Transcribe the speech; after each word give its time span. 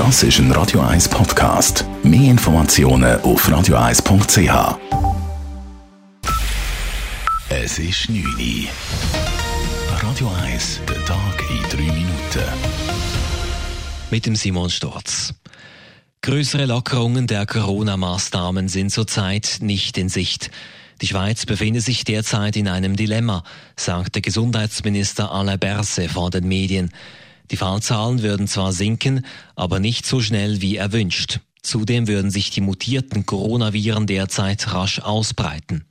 Das 0.00 0.22
ist 0.22 0.38
ein 0.38 0.50
Radio 0.52 0.80
1 0.80 1.10
Podcast. 1.10 1.84
Mehr 2.02 2.30
Informationen 2.30 3.20
auf 3.20 3.46
radio1.ch. 3.46 4.78
Es 7.50 7.78
ist 7.78 8.08
9 8.08 8.24
Uhr. 8.24 8.68
Radio 10.02 10.32
1, 10.42 10.80
der 10.88 11.04
Tag 11.04 11.44
in 11.50 11.62
3 11.68 11.92
Minuten. 11.92 12.48
Mit 14.10 14.24
dem 14.24 14.36
Simon 14.36 14.70
Storz. 14.70 15.34
Größere 16.22 16.64
Lockerungen 16.64 17.26
der 17.26 17.44
Corona-Maßnahmen 17.44 18.68
sind 18.68 18.88
zurzeit 18.88 19.58
nicht 19.60 19.98
in 19.98 20.08
Sicht. 20.08 20.50
Die 21.02 21.08
Schweiz 21.08 21.44
befindet 21.44 21.82
sich 21.82 22.04
derzeit 22.04 22.56
in 22.56 22.68
einem 22.68 22.96
Dilemma, 22.96 23.44
sagte 23.76 24.22
Gesundheitsminister 24.22 25.30
Alain 25.30 25.58
Berset 25.58 26.10
vor 26.10 26.30
den 26.30 26.48
Medien. 26.48 26.90
Die 27.50 27.56
Fallzahlen 27.56 28.22
würden 28.22 28.46
zwar 28.46 28.72
sinken, 28.72 29.24
aber 29.56 29.80
nicht 29.80 30.06
so 30.06 30.20
schnell 30.20 30.60
wie 30.60 30.76
erwünscht. 30.76 31.40
Zudem 31.62 32.08
würden 32.08 32.30
sich 32.30 32.50
die 32.50 32.60
mutierten 32.60 33.26
Coronaviren 33.26 34.06
derzeit 34.06 34.72
rasch 34.72 35.00
ausbreiten. 35.00 35.84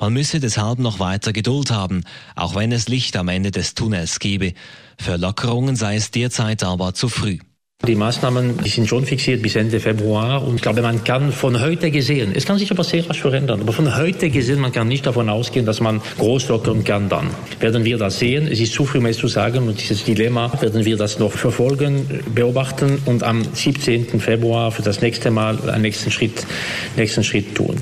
Man 0.00 0.12
müsse 0.12 0.40
deshalb 0.40 0.78
noch 0.78 0.98
weiter 0.98 1.32
Geduld 1.32 1.70
haben, 1.70 2.04
auch 2.34 2.54
wenn 2.54 2.72
es 2.72 2.88
Licht 2.88 3.16
am 3.16 3.28
Ende 3.28 3.50
des 3.50 3.74
Tunnels 3.74 4.18
gebe. 4.18 4.54
Für 4.98 5.16
Lockerungen 5.16 5.76
sei 5.76 5.96
es 5.96 6.10
derzeit 6.10 6.62
aber 6.62 6.94
zu 6.94 7.08
früh. 7.08 7.38
Die 7.86 7.96
Maßnahmen 7.96 8.60
die 8.64 8.70
sind 8.70 8.88
schon 8.88 9.04
fixiert 9.04 9.42
bis 9.42 9.56
Ende 9.56 9.78
Februar 9.78 10.42
und 10.42 10.54
ich 10.54 10.62
glaube, 10.62 10.80
man 10.80 11.04
kann 11.04 11.32
von 11.32 11.60
heute 11.60 11.90
gesehen, 11.90 12.32
es 12.34 12.46
kann 12.46 12.56
sich 12.56 12.70
aber 12.70 12.82
sehr 12.82 13.06
rasch 13.10 13.20
verändern, 13.20 13.60
aber 13.60 13.74
von 13.74 13.94
heute 13.94 14.30
gesehen, 14.30 14.60
man 14.60 14.72
kann 14.72 14.88
nicht 14.88 15.04
davon 15.04 15.28
ausgehen, 15.28 15.66
dass 15.66 15.80
man 15.80 16.00
groß 16.16 16.48
lockern 16.48 16.82
kann 16.82 17.10
dann. 17.10 17.28
Werden 17.60 17.84
wir 17.84 17.98
das 17.98 18.20
sehen? 18.20 18.48
Es 18.50 18.58
ist 18.58 18.72
zu 18.72 18.86
früh, 18.86 19.00
mehr 19.00 19.12
zu 19.12 19.28
sagen 19.28 19.68
und 19.68 19.78
dieses 19.78 20.02
Dilemma 20.02 20.50
werden 20.62 20.82
wir 20.86 20.96
das 20.96 21.18
noch 21.18 21.32
verfolgen, 21.32 22.22
beobachten 22.34 23.02
und 23.04 23.22
am 23.22 23.44
17. 23.52 24.18
Februar 24.18 24.70
für 24.72 24.82
das 24.82 25.02
nächste 25.02 25.30
Mal 25.30 25.58
einen 25.68 25.82
nächsten 25.82 26.10
Schritt, 26.10 26.46
nächsten 26.96 27.22
Schritt 27.22 27.54
tun. 27.54 27.76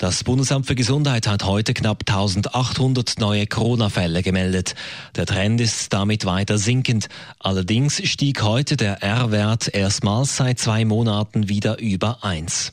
Das 0.00 0.24
Bundesamt 0.24 0.66
für 0.66 0.74
Gesundheit 0.74 1.26
hat 1.26 1.44
heute 1.44 1.74
knapp 1.74 2.04
1800 2.08 3.18
neue 3.18 3.46
Corona-Fälle 3.46 4.22
gemeldet. 4.22 4.74
Der 5.14 5.26
Trend 5.26 5.60
ist 5.60 5.92
damit 5.92 6.24
weiter 6.24 6.56
sinkend. 6.56 7.10
Allerdings 7.38 8.00
stieg 8.08 8.42
heute 8.42 8.78
der 8.78 9.02
R-Wert 9.02 9.68
erstmals 9.68 10.38
seit 10.38 10.58
zwei 10.58 10.86
Monaten 10.86 11.50
wieder 11.50 11.78
über 11.80 12.24
eins. 12.24 12.72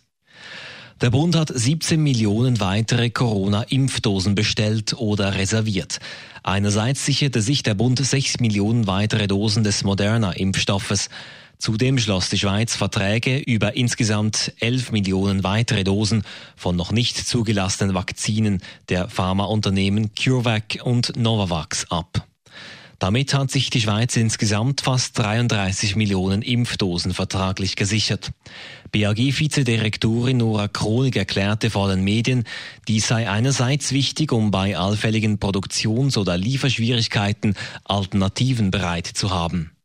Der 1.01 1.09
Bund 1.09 1.35
hat 1.35 1.51
17 1.53 2.01
Millionen 2.01 2.61
weitere 2.61 3.09
Corona-Impfdosen 3.09 4.33
bestellt 4.33 4.93
oder 4.97 5.35
reserviert. 5.35 5.99
Einerseits 6.43 7.05
sicherte 7.05 7.41
sich 7.41 7.61
der 7.61 7.73
Bund 7.73 7.99
6 7.99 8.39
Millionen 8.39 8.87
weitere 8.87 9.27
Dosen 9.27 9.65
des 9.65 9.83
Moderna-Impfstoffes. 9.83 11.09
Zudem 11.59 11.97
schloss 11.97 12.29
die 12.29 12.37
Schweiz 12.37 12.75
Verträge 12.75 13.39
über 13.39 13.75
insgesamt 13.75 14.53
11 14.59 14.91
Millionen 14.91 15.43
weitere 15.43 15.83
Dosen 15.83 16.23
von 16.55 16.75
noch 16.75 16.91
nicht 16.91 17.17
zugelassenen 17.17 17.95
Vakzinen 17.95 18.61
der 18.89 19.09
Pharmaunternehmen 19.09 20.11
CureVac 20.13 20.79
und 20.83 21.17
Novavax 21.17 21.89
ab. 21.89 22.27
Damit 22.99 23.33
hat 23.35 23.51
sich 23.51 23.69
die 23.69 23.81
Schweiz 23.81 24.15
insgesamt 24.15 24.81
fast 24.81 25.17
33 25.19 25.95
Millionen 25.95 26.41
Impfdosen 26.41 27.13
vertraglich 27.13 27.75
gesichert. 27.75 28.31
BAG-Vizedirektorin 28.91 30.37
Nora 30.37 30.67
Kronig 30.67 31.15
erklärte 31.15 31.69
vor 31.69 31.89
den 31.89 32.03
Medien, 32.03 32.45
dies 32.87 33.07
sei 33.07 33.29
einerseits 33.29 33.91
wichtig, 33.91 34.31
um 34.31 34.49
bei 34.49 34.77
allfälligen 34.77 35.37
Produktions- 35.37 36.17
oder 36.17 36.37
Lieferschwierigkeiten 36.37 37.55
Alternativen 37.83 38.71
bereit 38.71 39.05
zu 39.05 39.29
haben. 39.29 39.76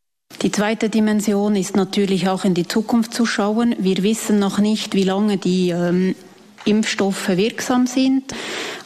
Die 0.42 0.50
zweite 0.50 0.88
Dimension 0.88 1.54
ist 1.54 1.76
natürlich 1.76 2.28
auch 2.28 2.44
in 2.44 2.52
die 2.52 2.66
Zukunft 2.66 3.14
zu 3.14 3.26
schauen. 3.26 3.76
Wir 3.78 4.02
wissen 4.02 4.40
noch 4.40 4.58
nicht, 4.58 4.94
wie 4.94 5.04
lange 5.04 5.36
die 5.36 5.70
ähm, 5.70 6.16
Impfstoffe 6.64 7.28
wirksam 7.28 7.86
sind. 7.86 8.24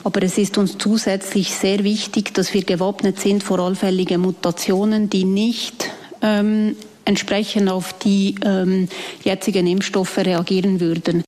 Aber 0.04 0.22
es 0.22 0.36
ist 0.36 0.58
uns 0.58 0.76
zusätzlich 0.76 1.54
sehr 1.54 1.82
wichtig, 1.82 2.34
dass 2.34 2.52
wir 2.52 2.62
gewappnet 2.62 3.18
sind 3.18 3.42
vor 3.42 3.58
allfälligen 3.58 4.20
Mutationen, 4.20 5.08
die 5.08 5.24
nicht 5.24 5.90
ähm, 6.20 6.76
entsprechend 7.06 7.70
auf 7.70 7.94
die 8.00 8.34
ähm, 8.44 8.88
jetzigen 9.24 9.66
Impfstoffe 9.66 10.18
reagieren 10.18 10.78
würden. 10.78 11.24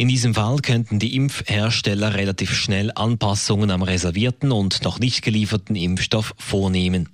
In 0.00 0.08
diesem 0.08 0.34
Fall 0.34 0.60
könnten 0.60 0.98
die 0.98 1.14
Impfhersteller 1.14 2.14
relativ 2.14 2.54
schnell 2.54 2.90
Anpassungen 2.94 3.70
am 3.70 3.82
reservierten 3.82 4.50
und 4.50 4.82
noch 4.82 4.98
nicht 4.98 5.20
gelieferten 5.20 5.76
Impfstoff 5.76 6.32
vornehmen. 6.38 7.10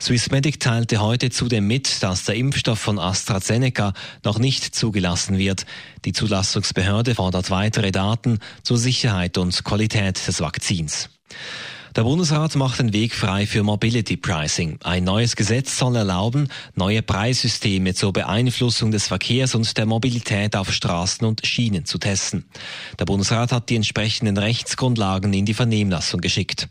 Swissmedic 0.00 0.58
teilte 0.58 1.02
heute 1.02 1.28
zudem 1.28 1.66
mit, 1.66 2.02
dass 2.02 2.24
der 2.24 2.36
Impfstoff 2.36 2.78
von 2.78 2.98
AstraZeneca 2.98 3.92
noch 4.24 4.38
nicht 4.38 4.74
zugelassen 4.74 5.36
wird. 5.36 5.66
Die 6.06 6.14
Zulassungsbehörde 6.14 7.16
fordert 7.16 7.50
weitere 7.50 7.92
Daten 7.92 8.38
zur 8.62 8.78
Sicherheit 8.78 9.36
und 9.36 9.62
Qualität 9.62 10.26
des 10.26 10.40
Vakzins. 10.40 11.10
Der 11.94 12.04
Bundesrat 12.04 12.56
macht 12.56 12.78
den 12.78 12.94
Weg 12.94 13.14
frei 13.14 13.46
für 13.46 13.62
Mobility 13.62 14.16
Pricing. 14.16 14.78
Ein 14.82 15.04
neues 15.04 15.36
Gesetz 15.36 15.76
soll 15.76 15.94
erlauben, 15.94 16.48
neue 16.74 17.02
Preissysteme 17.02 17.92
zur 17.92 18.14
Beeinflussung 18.14 18.90
des 18.90 19.08
Verkehrs 19.08 19.54
und 19.54 19.76
der 19.76 19.84
Mobilität 19.84 20.56
auf 20.56 20.72
Straßen 20.72 21.26
und 21.26 21.46
Schienen 21.46 21.84
zu 21.84 21.98
testen. 21.98 22.46
Der 22.98 23.04
Bundesrat 23.04 23.52
hat 23.52 23.68
die 23.68 23.76
entsprechenden 23.76 24.38
Rechtsgrundlagen 24.38 25.34
in 25.34 25.44
die 25.44 25.52
Vernehmlassung 25.52 26.22
geschickt. 26.22 26.68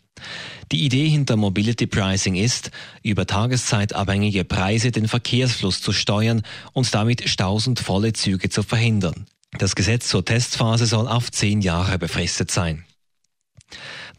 Die 0.71 0.85
Idee 0.85 1.07
hinter 1.07 1.35
Mobility 1.35 1.85
Pricing 1.85 2.33
ist, 2.33 2.71
über 3.03 3.27
tageszeitabhängige 3.27 4.43
Preise 4.43 4.89
den 4.89 5.07
Verkehrsfluss 5.07 5.81
zu 5.81 5.91
steuern 5.91 6.41
und 6.73 6.91
damit 6.95 7.29
Staus 7.29 7.67
und 7.67 7.79
volle 7.79 8.13
Züge 8.13 8.49
zu 8.49 8.63
verhindern. 8.63 9.27
Das 9.59 9.75
Gesetz 9.75 10.07
zur 10.07 10.25
Testphase 10.25 10.87
soll 10.87 11.07
auf 11.07 11.29
zehn 11.29 11.61
Jahre 11.61 11.99
befristet 11.99 12.49
sein. 12.49 12.85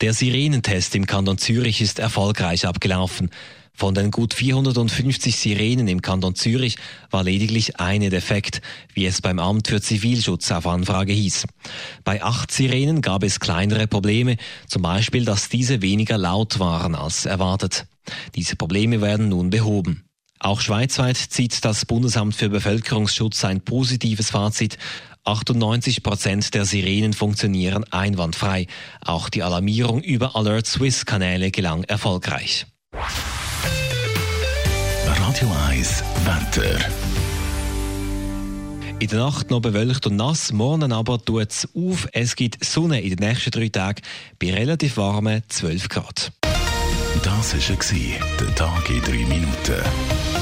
Der 0.02 0.14
Sirenentest 0.14 0.96
im 0.96 1.06
Kanton 1.06 1.38
Zürich 1.38 1.80
ist 1.80 2.00
erfolgreich 2.00 2.66
abgelaufen. 2.66 3.30
Von 3.72 3.94
den 3.94 4.10
gut 4.10 4.34
450 4.34 5.36
Sirenen 5.36 5.86
im 5.86 6.02
Kanton 6.02 6.34
Zürich 6.34 6.76
war 7.12 7.22
lediglich 7.22 7.78
eine 7.78 8.10
defekt, 8.10 8.62
wie 8.94 9.06
es 9.06 9.22
beim 9.22 9.38
Amt 9.38 9.68
für 9.68 9.80
Zivilschutz 9.80 10.50
auf 10.50 10.66
Anfrage 10.66 11.12
hieß. 11.12 11.46
Bei 12.02 12.20
acht 12.20 12.50
Sirenen 12.50 13.00
gab 13.00 13.22
es 13.22 13.38
kleinere 13.38 13.86
Probleme, 13.86 14.38
zum 14.66 14.82
Beispiel, 14.82 15.24
dass 15.24 15.48
diese 15.48 15.82
weniger 15.82 16.18
laut 16.18 16.58
waren 16.58 16.96
als 16.96 17.24
erwartet. 17.24 17.86
Diese 18.34 18.56
Probleme 18.56 19.02
werden 19.02 19.28
nun 19.28 19.50
behoben. 19.50 20.02
Auch 20.40 20.60
schweizweit 20.60 21.16
zieht 21.16 21.64
das 21.64 21.86
Bundesamt 21.86 22.34
für 22.34 22.48
Bevölkerungsschutz 22.48 23.44
ein 23.44 23.60
positives 23.60 24.30
Fazit. 24.30 24.76
98 25.24 26.02
Prozent 26.02 26.54
der 26.54 26.64
Sirenen 26.64 27.12
funktionieren 27.12 27.84
einwandfrei. 27.92 28.66
Auch 29.04 29.28
die 29.28 29.42
Alarmierung 29.42 30.02
über 30.02 30.34
Alert 30.36 30.66
Swiss 30.66 31.06
Kanäle 31.06 31.50
gelang 31.50 31.84
erfolgreich. 31.84 32.66
Radio 35.06 35.48
1 35.68 36.02
Wetter. 36.24 36.78
In 38.98 39.08
der 39.08 39.18
Nacht 39.18 39.50
noch 39.50 39.60
bewölkt 39.60 40.06
und 40.06 40.16
nass, 40.16 40.52
morgen 40.52 40.92
aber 40.92 41.24
tut 41.24 41.50
es 41.50 41.68
auf. 41.74 42.08
Es 42.12 42.36
gibt 42.36 42.64
Sonne 42.64 43.00
in 43.00 43.16
den 43.16 43.28
nächsten 43.28 43.50
drei 43.50 43.68
Tagen 43.68 44.02
bei 44.38 44.52
relativ 44.52 44.96
warmen 44.96 45.42
12 45.48 45.88
Grad. 45.88 46.32
Das 47.22 47.54
war 47.54 48.08
der 48.40 48.54
Tag 48.54 48.90
in 48.90 49.02
drei 49.02 49.24
Minuten. 49.26 50.41